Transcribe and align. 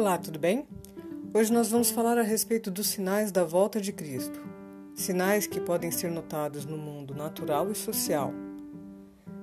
Olá, 0.00 0.16
tudo 0.16 0.38
bem? 0.38 0.66
Hoje 1.34 1.52
nós 1.52 1.70
vamos 1.70 1.90
falar 1.90 2.16
a 2.16 2.22
respeito 2.22 2.70
dos 2.70 2.86
sinais 2.86 3.30
da 3.30 3.44
volta 3.44 3.78
de 3.78 3.92
Cristo. 3.92 4.40
Sinais 4.94 5.46
que 5.46 5.60
podem 5.60 5.90
ser 5.90 6.10
notados 6.10 6.64
no 6.64 6.78
mundo 6.78 7.14
natural 7.14 7.70
e 7.70 7.74
social. 7.74 8.32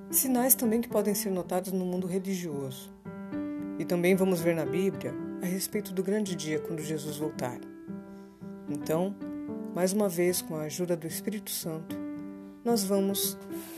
Sinais 0.10 0.56
também 0.56 0.82
que 0.82 0.90
podem 0.90 1.14
ser 1.14 1.30
notados 1.30 1.72
no 1.72 1.86
mundo 1.86 2.08
religioso. 2.08 2.92
E 3.78 3.86
também 3.86 4.16
vamos 4.16 4.42
ver 4.42 4.56
na 4.56 4.66
Bíblia 4.66 5.14
a 5.44 5.46
respeito 5.46 5.94
do 5.94 6.02
grande 6.02 6.34
dia 6.34 6.58
quando 6.58 6.82
Jesus 6.82 7.18
voltar. 7.18 7.60
Então, 8.68 9.16
mais 9.76 9.94
uma 9.94 10.10
vez, 10.10 10.42
com 10.42 10.56
a 10.56 10.64
ajuda 10.64 10.98
do 10.98 11.06
Espírito 11.06 11.52
Santo, 11.52 11.96
nós 12.66 12.84
vamos 12.84 13.38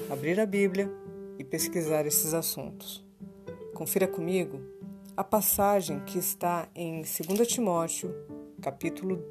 abrir 0.10 0.40
a 0.40 0.46
Bíblia 0.46 0.90
e 1.38 1.44
pesquisar 1.44 2.06
esses 2.06 2.34
assuntos. 2.34 3.06
Confira 3.74 4.08
comigo 4.08 4.62
a 5.20 5.24
passagem 5.26 6.00
que 6.06 6.18
está 6.18 6.70
em 6.74 7.02
2 7.02 7.46
Timóteo, 7.46 8.16
capítulo 8.62 9.22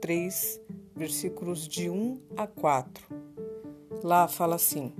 3, 0.00 0.60
versículos 0.94 1.66
de 1.66 1.90
1 1.90 2.20
a 2.36 2.46
4. 2.46 3.04
Lá 4.04 4.28
fala 4.28 4.54
assim: 4.54 4.94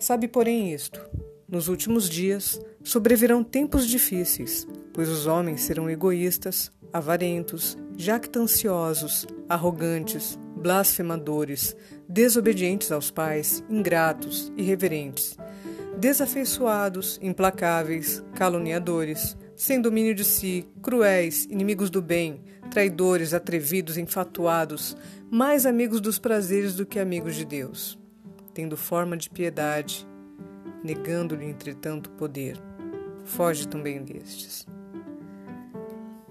Sabe, 0.00 0.26
porém, 0.26 0.72
isto: 0.72 1.06
nos 1.46 1.68
últimos 1.68 2.08
dias 2.08 2.58
sobrevirão 2.82 3.44
tempos 3.44 3.86
difíceis, 3.86 4.66
pois 4.94 5.10
os 5.10 5.26
homens 5.26 5.60
serão 5.60 5.90
egoístas, 5.90 6.72
avarentos, 6.90 7.76
jactanciosos, 7.94 9.26
arrogantes, 9.50 10.38
blasfemadores, 10.56 11.76
desobedientes 12.08 12.90
aos 12.90 13.10
pais, 13.10 13.62
ingratos, 13.68 14.50
irreverentes, 14.56 15.36
desafeiçoados, 15.98 17.18
implacáveis, 17.20 18.24
caluniadores, 18.34 19.36
sem 19.62 19.80
domínio 19.80 20.12
de 20.12 20.24
si, 20.24 20.66
cruéis, 20.82 21.44
inimigos 21.44 21.88
do 21.88 22.02
bem, 22.02 22.42
traidores, 22.68 23.32
atrevidos, 23.32 23.96
enfatuados, 23.96 24.96
mais 25.30 25.64
amigos 25.64 26.00
dos 26.00 26.18
prazeres 26.18 26.74
do 26.74 26.84
que 26.84 26.98
amigos 26.98 27.36
de 27.36 27.44
Deus, 27.44 27.96
tendo 28.52 28.76
forma 28.76 29.16
de 29.16 29.30
piedade, 29.30 30.04
negando-lhe, 30.82 31.44
entretanto, 31.44 32.10
poder. 32.10 32.60
Foge 33.24 33.68
também 33.68 34.02
destes. 34.02 34.66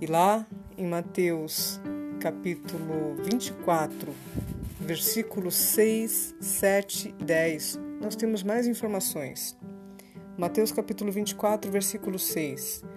E 0.01 0.05
lá 0.07 0.45
em 0.77 0.85
Mateus 0.85 1.79
capítulo 2.19 3.15
24, 3.23 4.13
versículos 4.81 5.55
6, 5.55 6.35
7 6.37 7.15
e 7.17 7.23
10, 7.23 7.79
nós 8.01 8.17
temos 8.17 8.43
mais 8.43 8.67
informações. 8.67 9.57
Mateus 10.37 10.73
capítulo 10.73 11.13
24, 11.13 11.71
versículo 11.71 12.19
6. 12.19 12.90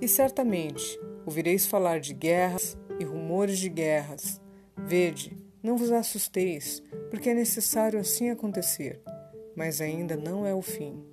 E 0.00 0.08
certamente 0.08 0.98
ouvireis 1.26 1.66
falar 1.66 2.00
de 2.00 2.14
guerras 2.14 2.76
e 2.98 3.04
rumores 3.04 3.58
de 3.58 3.68
guerras. 3.68 4.40
Vede, 4.76 5.36
não 5.62 5.76
vos 5.76 5.92
assusteis, 5.92 6.82
porque 7.10 7.28
é 7.28 7.34
necessário 7.34 8.00
assim 8.00 8.30
acontecer, 8.30 9.00
mas 9.54 9.80
ainda 9.80 10.16
não 10.16 10.46
é 10.46 10.54
o 10.54 10.62
fim. 10.62 11.04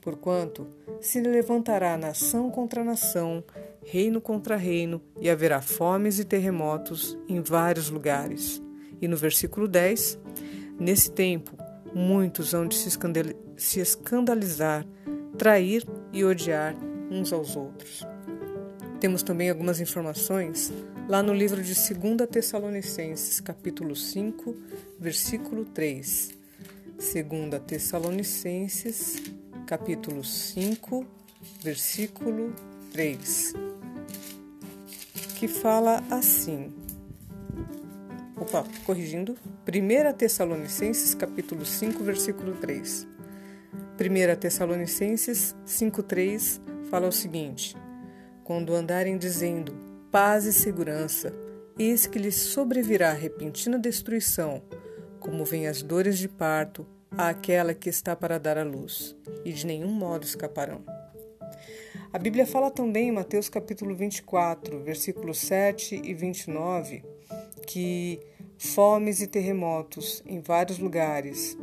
Porquanto 0.00 0.68
se 1.00 1.20
levantará 1.20 1.96
nação 1.96 2.48
contra 2.48 2.84
nação, 2.84 3.42
reino 3.84 4.20
contra 4.20 4.56
reino, 4.56 5.02
e 5.20 5.28
haverá 5.28 5.60
fomes 5.60 6.20
e 6.20 6.24
terremotos 6.24 7.18
em 7.28 7.40
vários 7.40 7.90
lugares. 7.90 8.62
E 9.02 9.08
no 9.08 9.16
versículo 9.16 9.66
10, 9.66 10.18
nesse 10.78 11.10
tempo, 11.10 11.56
muitos 11.92 12.54
hão 12.54 12.68
de 12.68 12.76
se 12.76 13.80
escandalizar, 13.80 14.86
trair 15.36 15.84
e 16.12 16.24
odiar 16.24 16.76
uns 17.10 17.32
aos 17.32 17.56
outros. 17.56 18.04
Temos 19.00 19.22
também 19.22 19.50
algumas 19.50 19.80
informações 19.80 20.72
lá 21.08 21.22
no 21.22 21.32
livro 21.32 21.62
de 21.62 21.74
2 21.74 22.28
Tessalonicenses, 22.30 23.40
capítulo 23.40 23.94
5, 23.94 24.56
versículo 24.98 25.64
3. 25.66 26.30
2 26.96 27.62
Tessalonicenses, 27.66 29.22
capítulo 29.66 30.24
5, 30.24 31.06
versículo 31.62 32.54
3, 32.92 33.52
que 35.38 35.46
fala 35.46 36.02
assim. 36.10 36.72
Opa, 38.34 38.64
corrigindo. 38.84 39.36
1 39.68 40.16
Tessalonicenses, 40.16 41.14
capítulo 41.14 41.66
5, 41.66 42.02
versículo 42.02 42.56
3. 42.56 43.06
1 44.00 44.40
Tessalonicenses 44.40 45.54
5,3 45.66 46.75
fala 46.90 47.08
o 47.08 47.12
seguinte: 47.12 47.76
Quando 48.44 48.74
andarem 48.74 49.18
dizendo 49.18 49.72
paz 50.10 50.44
e 50.44 50.52
segurança, 50.52 51.32
eis 51.78 52.06
que 52.06 52.18
lhes 52.18 52.36
sobrevirá 52.36 53.12
repentina 53.12 53.78
destruição, 53.78 54.62
como 55.20 55.44
vêm 55.44 55.66
as 55.66 55.82
dores 55.82 56.18
de 56.18 56.28
parto 56.28 56.86
àquela 57.10 57.74
que 57.74 57.88
está 57.88 58.14
para 58.14 58.38
dar 58.38 58.58
à 58.58 58.64
luz, 58.64 59.16
e 59.44 59.52
de 59.52 59.66
nenhum 59.66 59.90
modo 59.90 60.24
escaparão. 60.24 60.82
A 62.12 62.18
Bíblia 62.18 62.46
fala 62.46 62.70
também 62.70 63.08
em 63.08 63.12
Mateus 63.12 63.48
capítulo 63.48 63.94
24, 63.94 64.82
versículos 64.82 65.38
7 65.38 66.00
e 66.02 66.14
29, 66.14 67.04
que 67.66 68.20
fomes 68.56 69.20
e 69.20 69.26
terremotos 69.26 70.22
em 70.24 70.40
vários 70.40 70.78
lugares, 70.78 71.58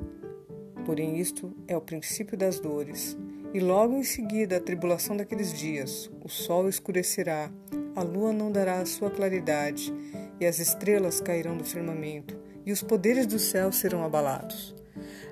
Porém, 0.86 1.18
isto 1.18 1.54
é 1.68 1.78
o 1.78 1.82
princípio 1.82 2.38
das 2.38 2.60
dores. 2.60 3.18
E 3.54 3.60
logo 3.60 3.96
em 3.96 4.04
seguida 4.04 4.58
a 4.58 4.60
tribulação 4.60 5.16
daqueles 5.16 5.54
dias, 5.54 6.10
o 6.24 6.28
sol 6.28 6.68
escurecerá, 6.68 7.52
a 7.96 8.02
lua 8.02 8.34
não 8.34 8.52
dará 8.52 8.80
a 8.80 8.86
sua 8.86 9.12
claridade, 9.12 9.94
e 10.40 10.46
as 10.46 10.58
estrelas 10.58 11.22
cairão 11.22 11.56
do 11.56 11.64
firmamento, 11.64 12.36
e 12.66 12.72
os 12.72 12.82
poderes 12.82 13.28
do 13.28 13.38
céu 13.38 13.72
serão 13.72 14.04
abalados. 14.04 14.76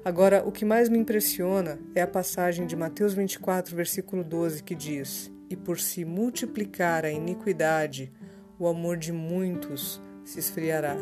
Agora, 0.06 0.44
o 0.48 0.52
que 0.52 0.64
mais 0.64 0.88
me 0.88 1.00
impressiona 1.00 1.80
é 1.96 2.02
a 2.02 2.08
passagem 2.08 2.68
de 2.68 2.76
Mateus 2.76 3.16
24, 3.16 3.76
versículo 3.76 4.24
12, 4.24 4.62
que 4.62 4.76
diz: 4.76 5.32
E 5.50 5.56
por 5.56 5.80
se 5.80 6.06
multiplicar 6.06 7.06
a 7.06 7.12
iniquidade, 7.12 8.12
o 8.60 8.68
amor 8.68 8.98
de 8.98 9.12
muitos 9.12 10.00
se 10.24 10.38
esfriará. 10.38 10.96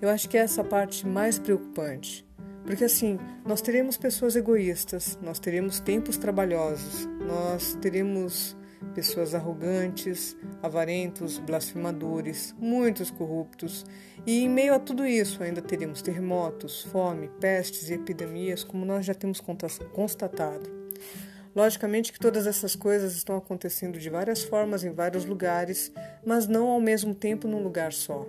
Eu 0.00 0.10
acho 0.10 0.28
que 0.28 0.36
é 0.36 0.40
essa 0.40 0.62
parte 0.62 1.06
mais 1.06 1.38
preocupante. 1.38 2.26
Porque 2.66 2.84
assim, 2.84 3.18
nós 3.44 3.62
teremos 3.62 3.96
pessoas 3.96 4.34
egoístas, 4.34 5.16
nós 5.22 5.38
teremos 5.38 5.78
tempos 5.78 6.16
trabalhosos, 6.16 7.08
nós 7.24 7.78
teremos 7.80 8.56
pessoas 8.92 9.36
arrogantes, 9.36 10.36
avarentos, 10.60 11.38
blasfemadores, 11.38 12.54
muitos 12.58 13.08
corruptos. 13.08 13.86
E 14.26 14.40
em 14.40 14.48
meio 14.48 14.74
a 14.74 14.80
tudo 14.80 15.06
isso, 15.06 15.44
ainda 15.44 15.62
teremos 15.62 16.02
terremotos, 16.02 16.82
fome, 16.82 17.28
pestes 17.40 17.88
e 17.88 17.94
epidemias, 17.94 18.64
como 18.64 18.84
nós 18.84 19.06
já 19.06 19.14
temos 19.14 19.40
constatado. 19.92 20.68
Logicamente 21.54 22.12
que 22.12 22.18
todas 22.18 22.48
essas 22.48 22.74
coisas 22.74 23.14
estão 23.14 23.36
acontecendo 23.36 23.98
de 23.98 24.10
várias 24.10 24.42
formas 24.42 24.82
em 24.82 24.92
vários 24.92 25.24
lugares, 25.24 25.92
mas 26.24 26.48
não 26.48 26.68
ao 26.68 26.80
mesmo 26.80 27.14
tempo 27.14 27.46
num 27.46 27.62
lugar 27.62 27.92
só 27.92 28.26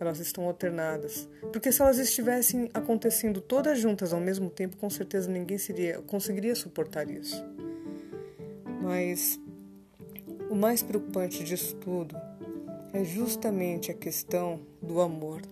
elas 0.00 0.18
estão 0.18 0.44
alternadas. 0.44 1.28
Porque 1.52 1.70
se 1.70 1.80
elas 1.80 1.98
estivessem 1.98 2.70
acontecendo 2.74 3.40
todas 3.40 3.78
juntas 3.78 4.12
ao 4.12 4.20
mesmo 4.20 4.50
tempo, 4.50 4.76
com 4.76 4.90
certeza 4.90 5.30
ninguém 5.30 5.58
seria, 5.58 6.00
conseguiria 6.02 6.54
suportar 6.54 7.08
isso. 7.10 7.44
Mas 8.82 9.40
o 10.50 10.54
mais 10.54 10.82
preocupante 10.82 11.42
disso 11.42 11.74
tudo 11.76 12.16
é 12.92 13.02
justamente 13.02 13.90
a 13.90 13.94
questão 13.94 14.60
do 14.80 15.00
amor. 15.00 15.42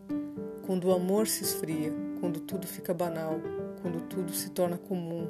Quando 0.66 0.88
o 0.88 0.92
amor 0.92 1.26
se 1.26 1.42
esfria, 1.42 1.92
quando 2.20 2.40
tudo 2.40 2.66
fica 2.66 2.94
banal, 2.94 3.40
quando 3.80 4.00
tudo 4.02 4.32
se 4.32 4.50
torna 4.50 4.78
comum, 4.78 5.28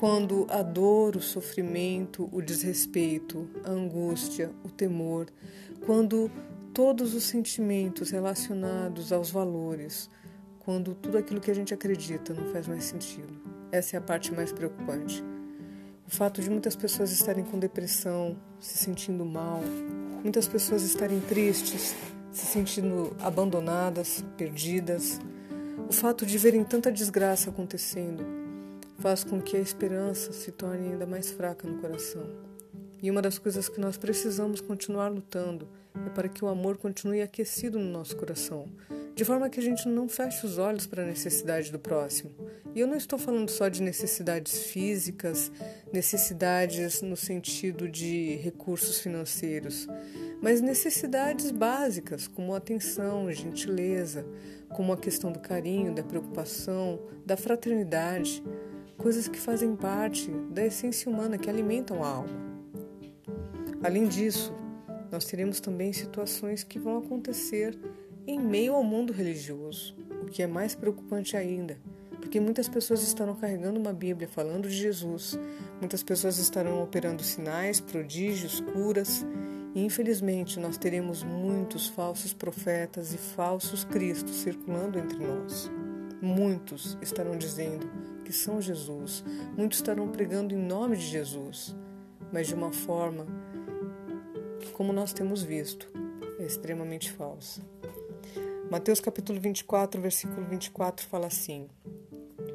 quando 0.00 0.48
a 0.50 0.62
dor, 0.62 1.14
o 1.14 1.20
sofrimento, 1.20 2.28
o 2.32 2.42
desrespeito, 2.42 3.48
a 3.64 3.70
angústia, 3.70 4.50
o 4.64 4.68
temor, 4.68 5.28
quando 5.86 6.28
todos 6.74 7.14
os 7.14 7.24
sentimentos 7.24 8.10
relacionados 8.10 9.12
aos 9.12 9.30
valores, 9.30 10.08
quando 10.60 10.94
tudo 10.94 11.18
aquilo 11.18 11.40
que 11.40 11.50
a 11.50 11.54
gente 11.54 11.74
acredita 11.74 12.32
não 12.32 12.50
faz 12.52 12.66
mais 12.66 12.84
sentido. 12.84 13.40
Essa 13.70 13.96
é 13.96 13.98
a 13.98 14.02
parte 14.02 14.32
mais 14.32 14.52
preocupante. 14.52 15.22
O 16.06 16.10
fato 16.10 16.40
de 16.40 16.48
muitas 16.48 16.74
pessoas 16.74 17.10
estarem 17.10 17.44
com 17.44 17.58
depressão, 17.58 18.36
se 18.58 18.78
sentindo 18.78 19.24
mal, 19.24 19.60
muitas 20.22 20.48
pessoas 20.48 20.82
estarem 20.82 21.20
tristes, 21.20 21.94
se 22.30 22.46
sentindo 22.46 23.14
abandonadas, 23.20 24.24
perdidas. 24.36 25.20
O 25.88 25.92
fato 25.92 26.24
de 26.24 26.38
verem 26.38 26.64
tanta 26.64 26.90
desgraça 26.90 27.50
acontecendo 27.50 28.24
faz 28.98 29.24
com 29.24 29.40
que 29.40 29.56
a 29.56 29.60
esperança 29.60 30.32
se 30.32 30.52
torne 30.52 30.92
ainda 30.92 31.06
mais 31.06 31.30
fraca 31.30 31.68
no 31.68 31.78
coração. 31.78 32.51
E 33.02 33.10
uma 33.10 33.20
das 33.20 33.36
coisas 33.36 33.68
que 33.68 33.80
nós 33.80 33.96
precisamos 33.96 34.60
continuar 34.60 35.08
lutando 35.08 35.68
é 36.06 36.10
para 36.10 36.28
que 36.28 36.44
o 36.44 36.48
amor 36.48 36.76
continue 36.76 37.20
aquecido 37.20 37.76
no 37.76 37.90
nosso 37.90 38.16
coração, 38.16 38.68
de 39.12 39.24
forma 39.24 39.50
que 39.50 39.58
a 39.58 39.62
gente 39.62 39.88
não 39.88 40.08
feche 40.08 40.46
os 40.46 40.56
olhos 40.56 40.86
para 40.86 41.02
a 41.02 41.06
necessidade 41.06 41.72
do 41.72 41.80
próximo. 41.80 42.30
E 42.72 42.78
eu 42.78 42.86
não 42.86 42.96
estou 42.96 43.18
falando 43.18 43.50
só 43.50 43.68
de 43.68 43.82
necessidades 43.82 44.66
físicas, 44.66 45.50
necessidades 45.92 47.02
no 47.02 47.16
sentido 47.16 47.88
de 47.88 48.36
recursos 48.36 49.00
financeiros, 49.00 49.88
mas 50.40 50.60
necessidades 50.60 51.50
básicas, 51.50 52.28
como 52.28 52.54
atenção, 52.54 53.32
gentileza, 53.32 54.24
como 54.68 54.92
a 54.92 54.96
questão 54.96 55.32
do 55.32 55.40
carinho, 55.40 55.92
da 55.92 56.04
preocupação, 56.04 57.00
da 57.26 57.36
fraternidade, 57.36 58.42
coisas 58.96 59.26
que 59.26 59.40
fazem 59.40 59.74
parte 59.74 60.30
da 60.52 60.64
essência 60.64 61.10
humana, 61.10 61.36
que 61.36 61.50
alimentam 61.50 62.04
a 62.04 62.08
alma. 62.08 62.51
Além 63.82 64.06
disso, 64.06 64.54
nós 65.10 65.24
teremos 65.24 65.58
também 65.58 65.92
situações 65.92 66.62
que 66.62 66.78
vão 66.78 66.98
acontecer 66.98 67.76
em 68.26 68.38
meio 68.38 68.74
ao 68.74 68.84
mundo 68.84 69.12
religioso, 69.12 69.96
o 70.22 70.26
que 70.26 70.42
é 70.42 70.46
mais 70.46 70.74
preocupante 70.74 71.36
ainda, 71.36 71.76
porque 72.20 72.38
muitas 72.38 72.68
pessoas 72.68 73.02
estarão 73.02 73.34
carregando 73.34 73.80
uma 73.80 73.92
Bíblia 73.92 74.28
falando 74.28 74.68
de 74.68 74.74
Jesus, 74.74 75.36
muitas 75.80 76.02
pessoas 76.04 76.38
estarão 76.38 76.80
operando 76.80 77.24
sinais, 77.24 77.80
prodígios, 77.80 78.60
curas, 78.60 79.26
e 79.74 79.84
infelizmente 79.84 80.60
nós 80.60 80.78
teremos 80.78 81.24
muitos 81.24 81.88
falsos 81.88 82.32
profetas 82.32 83.12
e 83.12 83.18
falsos 83.18 83.84
cristos 83.84 84.36
circulando 84.36 84.98
entre 84.98 85.18
nós. 85.18 85.68
Muitos 86.20 86.96
estarão 87.02 87.36
dizendo 87.36 87.90
que 88.24 88.32
são 88.32 88.60
Jesus, 88.60 89.24
muitos 89.56 89.78
estarão 89.78 90.08
pregando 90.08 90.54
em 90.54 90.58
nome 90.58 90.96
de 90.96 91.06
Jesus, 91.06 91.74
mas 92.32 92.46
de 92.46 92.54
uma 92.54 92.70
forma 92.70 93.26
como 94.70 94.92
nós 94.92 95.12
temos 95.12 95.42
visto, 95.42 95.90
é 96.38 96.44
extremamente 96.44 97.10
falsa. 97.12 97.60
Mateus 98.70 99.00
capítulo 99.00 99.38
24, 99.38 100.00
versículo 100.00 100.46
24 100.46 101.06
fala 101.06 101.26
assim: 101.26 101.68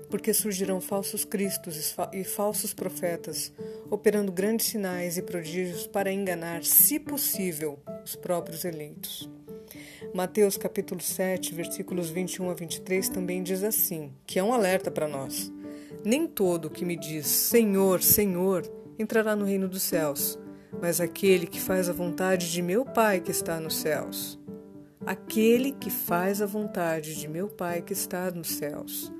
Porque 0.10 0.34
surgirão 0.34 0.82
falsos 0.82 1.24
cristos 1.24 1.96
e 2.12 2.24
falsos 2.24 2.74
profetas, 2.74 3.54
operando 3.90 4.32
grandes 4.32 4.68
sinais 4.68 5.18
e 5.18 5.22
prodígios 5.22 5.86
para 5.86 6.12
enganar, 6.12 6.64
se 6.64 7.00
possível, 7.00 7.80
os 8.04 8.16
próprios 8.16 8.66
eleitos. 8.66 9.30
Mateus 10.14 10.58
capítulo 10.58 11.02
7, 11.02 11.54
versículos 11.54 12.10
21 12.10 12.50
a 12.50 12.54
23 12.54 13.10
também 13.10 13.44
diz 13.44 13.64
assim, 13.64 14.12
que 14.26 14.40
é 14.40 14.44
um 14.44 14.54
alerta 14.54 14.90
para 14.90 15.08
nós. 15.08 15.52
Nem 16.04 16.26
todo 16.26 16.70
que 16.70 16.86
me 16.86 16.96
diz 16.96 17.28
Senhor, 17.28 18.02
Senhor 18.02 18.64
entrará 18.98 19.36
no 19.36 19.46
reino 19.46 19.68
dos 19.68 19.84
céus, 19.84 20.40
mas 20.82 21.02
aquele 21.02 21.48
que 21.48 21.60
faz 21.60 21.90
a 21.90 21.94
vontade 21.94 22.52
de 22.52 22.62
meu 22.62 22.86
Pai 22.86 23.20
que 23.20 23.32
está 23.32 23.60
nos 23.60 23.78
céus 23.78 24.40
aquele 25.08 25.72
que 25.72 25.90
faz 25.90 26.42
a 26.42 26.46
vontade 26.46 27.16
de 27.16 27.30
meu 27.30 27.48
Pai 27.48 27.82
que 27.82 27.94
está 27.94 28.30
nos 28.30 28.50
céus. 28.50 29.12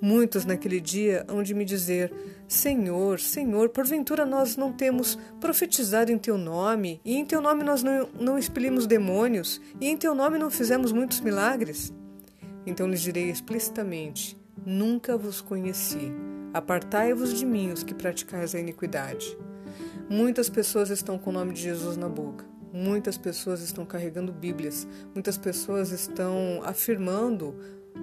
Muitos 0.00 0.44
naquele 0.44 0.80
dia 0.80 1.24
hão 1.28 1.42
de 1.42 1.54
me 1.54 1.64
dizer: 1.64 2.12
Senhor, 2.46 3.18
Senhor, 3.18 3.70
porventura 3.70 4.24
nós 4.24 4.56
não 4.56 4.72
temos 4.72 5.18
profetizado 5.40 6.12
em 6.12 6.18
teu 6.18 6.38
nome, 6.38 7.00
e 7.04 7.16
em 7.16 7.24
teu 7.24 7.40
nome 7.40 7.64
nós 7.64 7.82
não, 7.82 8.08
não 8.18 8.38
expelimos 8.38 8.86
demônios, 8.86 9.60
e 9.80 9.88
em 9.88 9.96
teu 9.96 10.14
nome 10.14 10.38
não 10.38 10.50
fizemos 10.50 10.92
muitos 10.92 11.20
milagres? 11.20 11.92
Então 12.64 12.86
lhes 12.86 13.00
direi 13.00 13.30
explicitamente: 13.30 14.38
Nunca 14.64 15.16
vos 15.16 15.40
conheci. 15.40 16.12
Apartai-vos 16.52 17.34
de 17.34 17.44
mim, 17.44 17.72
os 17.72 17.82
que 17.82 17.94
praticais 17.94 18.54
a 18.54 18.60
iniquidade. 18.60 19.36
Muitas 20.08 20.48
pessoas 20.48 20.90
estão 20.90 21.18
com 21.18 21.30
o 21.30 21.32
nome 21.32 21.52
de 21.52 21.62
Jesus 21.62 21.96
na 21.96 22.08
boca, 22.08 22.44
Muitas 22.76 23.16
pessoas 23.16 23.62
estão 23.62 23.86
carregando 23.86 24.32
Bíblias, 24.32 24.84
muitas 25.14 25.38
pessoas 25.38 25.92
estão 25.92 26.60
afirmando 26.64 27.54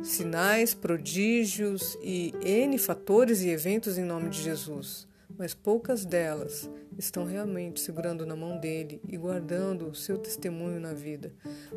sinais, 0.01 0.73
prodígios 0.73 1.97
e 2.01 2.33
N 2.41 2.77
fatores 2.77 3.41
e 3.41 3.49
eventos 3.49 3.97
em 3.97 4.05
nome 4.05 4.29
de 4.29 4.41
Jesus, 4.41 5.09
mas 5.37 5.53
poucas 5.53 6.05
delas 6.05 6.69
estão 6.97 7.25
realmente 7.25 7.81
segurando 7.81 8.25
na 8.25 8.33
mão 8.33 8.57
dele 8.57 9.01
e 9.09 9.17
guardando 9.17 9.89
o 9.89 9.95
seu 9.95 10.17
testemunho 10.17 10.79
na 10.79 10.93
vida. 10.93 11.33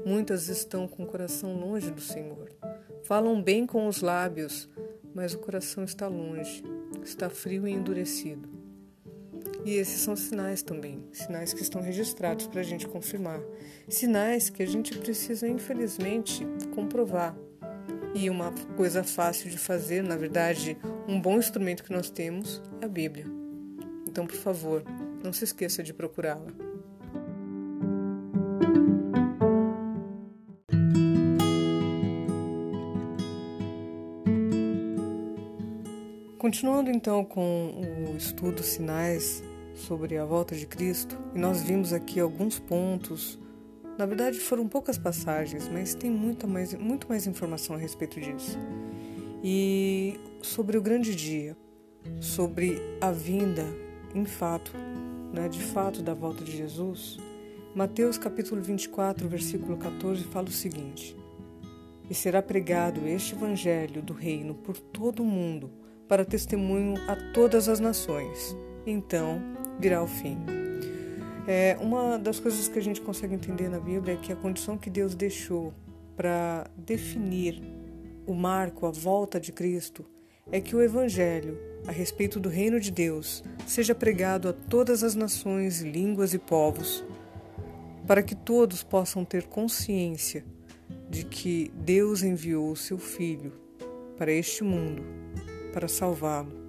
Muitas 0.06 0.48
estão 0.48 0.86
com 0.86 1.02
o 1.02 1.08
coração 1.08 1.52
longe 1.56 1.90
do 1.90 2.00
Senhor. 2.00 2.48
Falam 3.02 3.42
bem 3.42 3.66
com 3.66 3.88
os 3.88 4.02
lábios, 4.02 4.68
mas 5.12 5.34
o 5.34 5.38
coração 5.38 5.82
está 5.82 6.06
longe, 6.06 6.62
está 7.02 7.28
frio 7.28 7.66
e 7.66 7.72
endurecido. 7.72 8.63
E 9.64 9.76
esses 9.76 10.02
são 10.02 10.14
sinais 10.14 10.62
também, 10.62 11.02
sinais 11.10 11.54
que 11.54 11.62
estão 11.62 11.80
registrados 11.80 12.46
para 12.46 12.60
a 12.60 12.64
gente 12.64 12.86
confirmar. 12.86 13.40
Sinais 13.88 14.50
que 14.50 14.62
a 14.62 14.66
gente 14.66 14.96
precisa, 14.98 15.48
infelizmente, 15.48 16.46
comprovar. 16.74 17.34
E 18.14 18.28
uma 18.28 18.52
coisa 18.76 19.02
fácil 19.02 19.50
de 19.50 19.56
fazer, 19.56 20.02
na 20.02 20.16
verdade, 20.16 20.76
um 21.08 21.18
bom 21.18 21.38
instrumento 21.38 21.82
que 21.82 21.92
nós 21.92 22.10
temos 22.10 22.62
é 22.80 22.84
a 22.84 22.88
Bíblia. 22.88 23.24
Então, 24.06 24.26
por 24.26 24.36
favor, 24.36 24.84
não 25.24 25.32
se 25.32 25.44
esqueça 25.44 25.82
de 25.82 25.94
procurá-la. 25.94 26.46
Continuando 36.38 36.90
então 36.90 37.24
com 37.24 38.10
o 38.12 38.16
estudo 38.18 38.62
Sinais 38.62 39.42
sobre 39.74 40.16
a 40.16 40.24
volta 40.24 40.54
de 40.54 40.66
Cristo 40.66 41.18
e 41.34 41.38
nós 41.38 41.62
vimos 41.62 41.92
aqui 41.92 42.20
alguns 42.20 42.58
pontos. 42.58 43.38
Na 43.98 44.06
verdade, 44.06 44.38
foram 44.38 44.68
poucas 44.68 44.96
passagens, 44.96 45.68
mas 45.68 45.94
tem 45.94 46.10
muita 46.10 46.46
mais, 46.46 46.74
muito 46.74 47.08
mais 47.08 47.26
informação 47.26 47.76
a 47.76 47.78
respeito 47.78 48.20
disso. 48.20 48.58
E 49.42 50.18
sobre 50.42 50.78
o 50.78 50.82
grande 50.82 51.14
dia, 51.14 51.56
sobre 52.20 52.80
a 53.00 53.10
vinda, 53.10 53.64
em 54.14 54.24
fato, 54.24 54.72
né, 55.32 55.48
de 55.48 55.60
fato, 55.60 56.02
da 56.02 56.14
volta 56.14 56.42
de 56.44 56.56
Jesus, 56.56 57.18
Mateus 57.74 58.16
capítulo 58.16 58.62
24, 58.62 59.28
versículo 59.28 59.76
14 59.76 60.24
fala 60.24 60.46
o 60.46 60.52
seguinte: 60.52 61.16
E 62.08 62.14
será 62.14 62.40
pregado 62.40 63.06
este 63.06 63.34
evangelho 63.34 64.00
do 64.00 64.12
reino 64.12 64.54
por 64.54 64.78
todo 64.78 65.22
o 65.22 65.26
mundo, 65.26 65.70
para 66.08 66.24
testemunho 66.24 66.94
a 67.08 67.16
todas 67.32 67.68
as 67.68 67.80
nações. 67.80 68.56
Então 68.86 69.53
virá 69.78 70.02
o 70.02 70.06
fim. 70.06 70.38
É, 71.46 71.76
uma 71.80 72.18
das 72.18 72.40
coisas 72.40 72.68
que 72.68 72.78
a 72.78 72.82
gente 72.82 73.00
consegue 73.00 73.34
entender 73.34 73.68
na 73.68 73.78
Bíblia 73.78 74.14
é 74.14 74.16
que 74.16 74.32
a 74.32 74.36
condição 74.36 74.78
que 74.78 74.88
Deus 74.88 75.14
deixou 75.14 75.74
para 76.16 76.66
definir 76.76 77.62
o 78.26 78.32
marco, 78.32 78.86
a 78.86 78.90
volta 78.90 79.38
de 79.38 79.52
Cristo, 79.52 80.04
é 80.50 80.60
que 80.60 80.74
o 80.74 80.82
Evangelho 80.82 81.58
a 81.86 81.92
respeito 81.92 82.40
do 82.40 82.48
reino 82.48 82.80
de 82.80 82.90
Deus 82.90 83.44
seja 83.66 83.94
pregado 83.94 84.48
a 84.48 84.52
todas 84.52 85.02
as 85.02 85.14
nações, 85.14 85.80
línguas 85.80 86.32
e 86.32 86.38
povos, 86.38 87.04
para 88.06 88.22
que 88.22 88.34
todos 88.34 88.82
possam 88.82 89.24
ter 89.24 89.44
consciência 89.44 90.44
de 91.10 91.24
que 91.24 91.70
Deus 91.74 92.22
enviou 92.22 92.70
o 92.70 92.76
seu 92.76 92.98
Filho 92.98 93.52
para 94.16 94.32
este 94.32 94.64
mundo 94.64 95.02
para 95.72 95.88
salvá-lo 95.88 96.63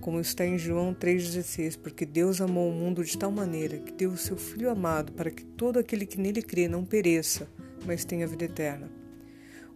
como 0.00 0.20
está 0.20 0.44
em 0.44 0.58
João 0.58 0.94
3,16, 0.94 1.78
porque 1.78 2.06
Deus 2.06 2.40
amou 2.40 2.68
o 2.68 2.72
mundo 2.72 3.04
de 3.04 3.16
tal 3.16 3.30
maneira 3.30 3.78
que 3.78 3.92
deu 3.92 4.10
o 4.10 4.16
seu 4.16 4.36
Filho 4.36 4.70
amado 4.70 5.12
para 5.12 5.30
que 5.30 5.44
todo 5.44 5.78
aquele 5.78 6.06
que 6.06 6.18
nele 6.18 6.42
crê 6.42 6.68
não 6.68 6.84
pereça, 6.84 7.48
mas 7.86 8.04
tenha 8.04 8.26
vida 8.26 8.44
eterna. 8.44 8.90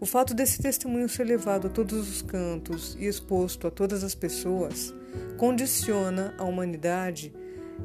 O 0.01 0.07
fato 0.07 0.35
desse 0.35 0.61
testemunho 0.61 1.09
ser 1.09 1.25
levado 1.25 1.69
a 1.69 1.71
todos 1.71 2.09
os 2.09 2.23
cantos 2.23 2.97
e 2.99 3.07
exposto 3.07 3.67
a 3.67 3.71
todas 3.71 4.03
as 4.03 4.15
pessoas 4.15 4.95
condiciona 5.37 6.35
a 6.37 6.45
humanidade 6.45 7.33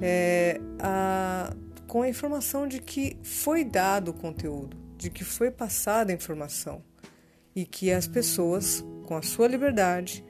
é, 0.01 0.60
a, 0.79 1.53
com 1.88 2.01
a 2.01 2.10
informação 2.10 2.67
de 2.67 2.79
que 2.79 3.17
foi 3.24 3.63
dado 3.63 4.10
o 4.10 4.13
conteúdo, 4.13 4.77
de 4.98 5.10
que 5.10 5.24
foi 5.24 5.51
passada 5.51 6.12
a 6.12 6.15
informação 6.15 6.84
e 7.55 7.65
que 7.65 7.91
as 7.91 8.08
pessoas, 8.08 8.84
com 9.05 9.15
a 9.15 9.22
sua 9.22 9.48
liberdade, 9.48 10.24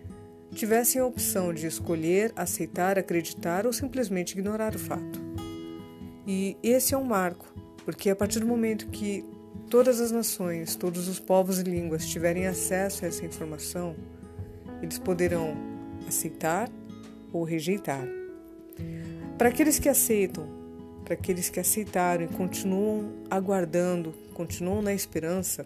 tivessem 0.53 1.01
a 1.01 1.05
opção 1.05 1.53
de 1.53 1.67
escolher, 1.67 2.31
aceitar, 2.35 2.97
acreditar 2.97 3.65
ou 3.65 3.73
simplesmente 3.73 4.33
ignorar 4.33 4.75
o 4.75 4.79
fato. 4.79 5.21
E 6.27 6.57
esse 6.61 6.93
é 6.93 6.97
um 6.97 7.03
marco, 7.03 7.47
porque 7.85 8.09
a 8.09 8.15
partir 8.15 8.39
do 8.39 8.45
momento 8.45 8.87
que 8.87 9.25
todas 9.69 9.99
as 9.99 10.11
nações, 10.11 10.75
todos 10.75 11.07
os 11.07 11.19
povos 11.19 11.59
e 11.59 11.63
línguas 11.63 12.05
tiverem 12.07 12.47
acesso 12.47 13.05
a 13.05 13.07
essa 13.07 13.25
informação, 13.25 13.95
eles 14.81 14.97
poderão 14.97 15.55
aceitar 16.07 16.69
ou 17.31 17.43
rejeitar. 17.43 18.07
Para 19.37 19.49
aqueles 19.49 19.79
que 19.79 19.87
aceitam, 19.87 20.47
para 21.05 21.13
aqueles 21.13 21.49
que 21.49 21.59
aceitaram 21.59 22.25
e 22.25 22.27
continuam 22.27 23.11
aguardando, 23.29 24.13
continuam 24.33 24.81
na 24.81 24.93
esperança, 24.93 25.65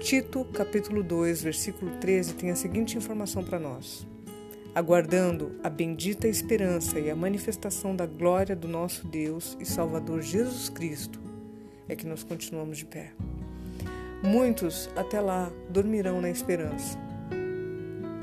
Tito, 0.00 0.44
capítulo 0.44 1.02
2, 1.02 1.42
versículo 1.42 1.90
13, 1.98 2.34
tem 2.34 2.50
a 2.50 2.56
seguinte 2.56 2.96
informação 2.96 3.42
para 3.42 3.58
nós: 3.58 4.06
Aguardando 4.72 5.58
a 5.62 5.68
bendita 5.68 6.28
esperança 6.28 7.00
e 7.00 7.10
a 7.10 7.16
manifestação 7.16 7.96
da 7.96 8.06
glória 8.06 8.54
do 8.54 8.68
nosso 8.68 9.06
Deus 9.08 9.56
e 9.58 9.66
Salvador 9.66 10.22
Jesus 10.22 10.68
Cristo, 10.68 11.20
é 11.88 11.96
que 11.96 12.06
nós 12.06 12.22
continuamos 12.22 12.78
de 12.78 12.84
pé. 12.86 13.12
Muitos 14.22 14.88
até 14.94 15.20
lá 15.20 15.50
dormirão 15.68 16.20
na 16.20 16.30
esperança, 16.30 16.96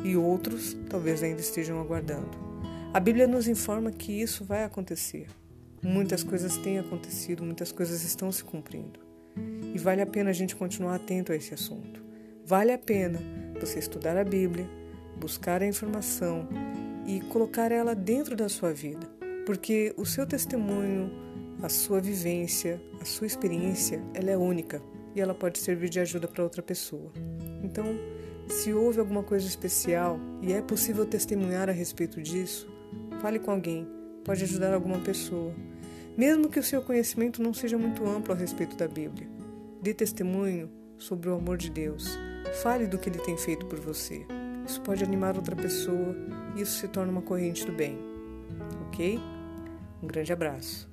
e 0.01 0.15
outros 0.15 0.77
talvez 0.89 1.22
ainda 1.22 1.41
estejam 1.41 1.79
aguardando. 1.82 2.38
A 2.94 3.00
Bíblia 3.01 3.27
nos 3.27 3.50
informa 3.50 3.91
que 3.91 4.13
isso 4.13 4.46
vai 4.46 4.63
acontecer. 4.63 5.27
Muitas 5.84 6.24
coisas 6.24 6.55
têm 6.58 6.79
acontecido, 6.79 7.44
muitas 7.44 7.72
coisas 7.72 8.01
estão 8.03 8.32
se 8.32 8.44
cumprindo. 8.46 9.04
E 9.74 9.77
vale 9.77 10.01
a 10.01 10.06
pena 10.06 10.30
a 10.30 10.34
gente 10.34 10.56
continuar 10.56 10.96
atento 10.96 11.32
a 11.32 11.36
esse 11.36 11.54
assunto. 11.54 12.04
Vale 12.46 12.72
a 12.72 12.77
pena 12.77 13.20
você 13.60 13.80
estudar 13.80 14.18
a 14.18 14.24
Bíblia, 14.24 14.70
buscar 15.18 15.62
a 15.62 15.68
informação 15.68 16.48
e 17.06 17.22
colocar 17.22 17.72
ela 17.72 17.96
dentro 17.96 18.36
da 18.36 18.50
sua 18.50 18.74
vida, 18.74 19.08
porque 19.46 19.94
o 19.98 20.06
seu 20.06 20.25
testemunho, 20.25 21.12
a 21.62 21.70
sua 21.70 22.00
vivência, 22.00 22.82
a 23.01 23.06
sua 23.06 23.27
experiência, 23.27 24.01
ela 24.13 24.32
é 24.32 24.38
única 24.38 24.82
e 25.15 25.22
ela 25.22 25.34
pode 25.34 25.60
servir 25.60 25.89
de 25.89 26.00
ajuda 26.00 26.27
para 26.27 26.44
outra 26.44 26.62
pessoa. 26.62 27.12
Então, 27.63 27.86
se 28.48 28.74
houve 28.74 29.00
alguma 29.00 29.24
coisa 29.24 29.48
especial 29.48 30.20
e 30.42 30.54
é 30.54 30.62
possível 30.62 31.06
testemunhar 31.06 31.70
a 31.70 31.74
respeito 31.74 32.22
disso, 32.22 32.70
fale 33.22 33.39
com 33.39 33.51
alguém, 33.51 33.88
pode 34.24 34.44
ajudar 34.44 34.74
alguma 34.74 35.00
pessoa. 35.00 35.54
Mesmo 36.17 36.50
que 36.50 36.60
o 36.60 36.63
seu 36.63 36.81
conhecimento 36.81 37.41
não 37.41 37.53
seja 37.53 37.77
muito 37.77 38.05
amplo 38.05 38.34
a 38.34 38.38
respeito 38.38 38.75
da 38.75 38.88
Bíblia, 38.88 39.27
dê 39.81 39.93
testemunho 39.93 40.69
sobre 40.98 41.29
o 41.29 41.36
amor 41.36 41.57
de 41.57 41.69
Deus. 41.69 42.17
Fale 42.62 42.88
do 42.88 42.98
que 42.98 43.10
ele 43.10 43.19
tem 43.19 43.38
feito 43.38 43.65
por 43.65 43.79
você. 43.79 44.25
Isso 44.65 44.81
pode 44.81 45.03
animar 45.03 45.36
outra 45.36 45.55
pessoa 45.55 46.15
e 46.55 46.62
isso 46.62 46.79
se 46.79 46.88
torna 46.88 47.12
uma 47.12 47.22
corrente 47.22 47.65
do 47.65 47.72
bem. 47.72 47.98
Ok? 48.88 49.19
Um 50.01 50.07
grande 50.07 50.31
abraço. 50.31 50.89